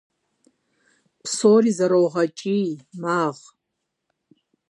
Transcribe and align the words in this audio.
Псори 1.23 1.71
зэрогъэкӀий, 1.77 2.69
магъ. 3.01 3.41